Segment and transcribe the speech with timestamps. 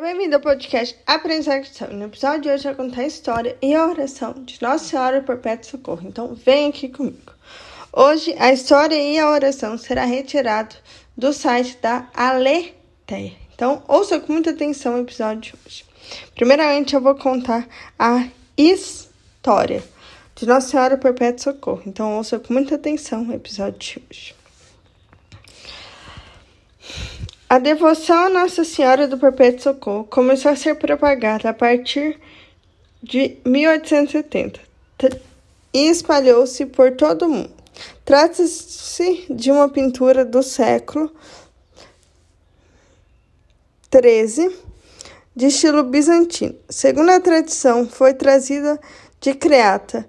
[0.00, 1.70] Bem-vindo ao podcast Aprendizagem.
[1.90, 5.20] No episódio de hoje eu vou contar a história e a oração de Nossa Senhora
[5.20, 6.08] Perpétua Socorro.
[6.08, 7.34] Então vem aqui comigo.
[7.92, 10.74] Hoje a história e a oração será retirado
[11.14, 13.34] do site da Aleteia.
[13.54, 15.84] Então ouça com muita atenção o episódio de hoje.
[16.34, 18.26] Primeiramente eu vou contar a
[18.56, 19.84] história
[20.34, 21.82] de Nossa Senhora Perpétua Socorro.
[21.84, 24.39] Então ouça com muita atenção o episódio de hoje.
[27.50, 32.16] A devoção a Nossa Senhora do Perpétuo Socorro começou a ser propagada a partir
[33.02, 34.60] de 1870
[35.74, 37.50] e espalhou-se por todo o mundo.
[38.04, 41.10] Trata-se de uma pintura do século
[43.92, 44.56] XIII,
[45.34, 46.54] de estilo bizantino.
[46.68, 48.78] Segundo a tradição, foi trazida
[49.20, 50.08] de Creata,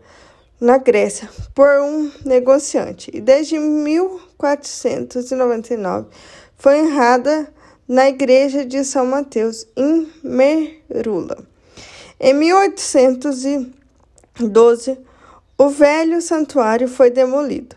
[0.60, 6.08] na Grécia, por um negociante, e desde 1499
[6.61, 7.51] foi honrada
[7.88, 11.39] na igreja de São Mateus, em Merula.
[12.20, 14.99] Em 1812,
[15.57, 17.76] o velho santuário foi demolido.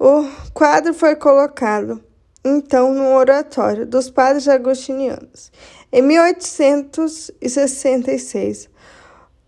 [0.00, 2.02] O quadro foi colocado,
[2.42, 5.52] então, no oratório dos padres agostinianos.
[5.92, 8.70] Em 1866,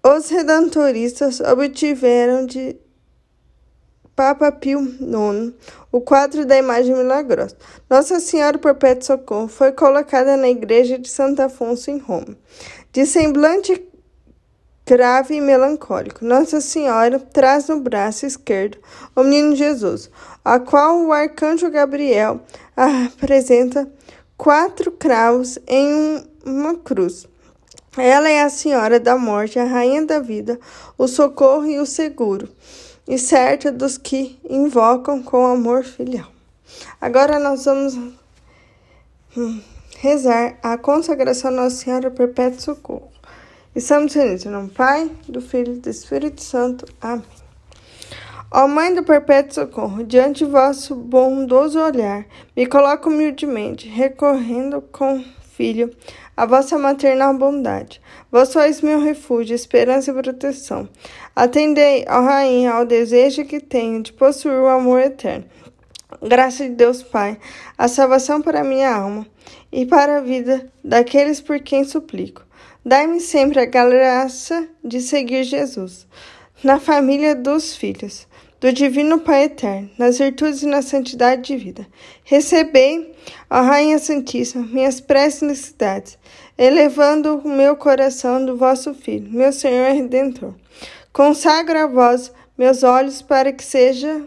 [0.04, 2.76] os redentoristas obtiveram de
[4.14, 5.54] Papa Pio IX,
[5.92, 7.56] o quadro da imagem milagrosa.
[7.88, 12.36] Nossa Senhora Perpétua Socorro foi colocada na igreja de Santo Afonso, em Roma.
[12.92, 13.86] De semblante
[14.86, 18.78] grave e melancólico, Nossa Senhora traz no braço esquerdo
[19.14, 20.10] o menino Jesus,
[20.44, 22.40] a qual o arcanjo Gabriel
[22.76, 23.88] apresenta
[24.36, 27.26] quatro cravos em uma cruz.
[27.96, 30.58] Ela é a Senhora da morte, a Rainha da vida,
[30.96, 32.48] o socorro e o seguro
[33.10, 36.28] e certa dos que invocam com amor filial.
[37.00, 37.98] Agora nós vamos
[39.36, 39.60] hum,
[39.98, 43.10] rezar a consagração Nossa Senhora Perpétua Socorro.
[43.74, 46.86] Estamos unidos no Pai, do Filho e do Espírito Santo.
[47.00, 47.24] Amém.
[48.48, 52.24] Ó Mãe do Perpétuo Socorro, diante vosso bondoso olhar,
[52.56, 55.24] me coloco humildemente, recorrendo com
[55.60, 55.90] filho
[56.34, 58.00] a vossa maternal bondade.
[58.32, 60.88] Vós sois meu refúgio, esperança e proteção.
[61.36, 65.44] Atendei, ó Rainha, ao desejo que tenho de possuir o amor eterno.
[66.22, 67.38] Graça de Deus Pai,
[67.76, 69.26] a salvação para minha alma
[69.70, 72.42] e para a vida daqueles por quem suplico.
[72.82, 76.06] Dai-me sempre a graça de seguir Jesus,
[76.64, 78.26] na família dos filhos
[78.60, 81.86] do Divino Pai Eterno, nas virtudes e na santidade de vida.
[82.22, 83.14] Recebei,
[83.48, 86.18] ó Rainha Santíssima, minhas preces e necessidades,
[86.58, 90.54] elevando o meu coração do vosso Filho, meu Senhor Redentor.
[91.10, 94.26] Consagro a vós meus olhos para que seja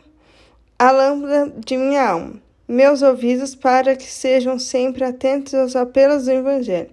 [0.80, 6.32] a lâmpada de minha alma, meus ouvidos para que sejam sempre atentos aos apelos do
[6.32, 6.90] Evangelho,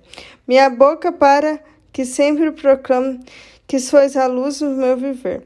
[0.47, 1.59] minha boca para
[1.91, 3.21] que sempre proclame
[3.67, 5.43] que sois a luz do meu viver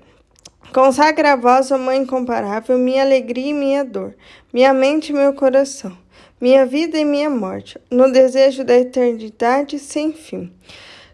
[0.73, 4.15] Consagra a vós, ó Mãe incomparável, minha alegria e minha dor,
[4.53, 5.97] minha mente e meu coração,
[6.41, 10.53] minha vida e minha morte, no desejo da eternidade sem fim.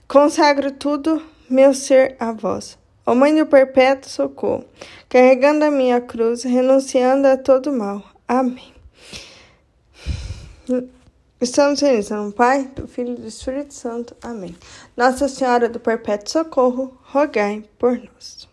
[0.09, 2.79] Consagro tudo, meu ser, a vós.
[3.07, 4.65] Ó Mãe do perpétuo socorro,
[5.09, 8.03] carregando a minha cruz, renunciando a todo mal.
[8.27, 8.73] Amém.
[11.41, 14.15] Estamos realizando no Pai, do Filho e do Espírito Santo.
[14.23, 14.55] Amém.
[14.97, 18.49] Nossa Senhora do Perpétuo Socorro, rogai por nós.